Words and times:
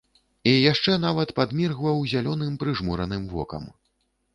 І 0.51 0.53
яшчэ 0.71 0.95
нават 1.03 1.35
падміргваў 1.41 2.03
зялёным 2.17 2.59
прыжмураным 2.65 3.33
вокам. 3.37 3.75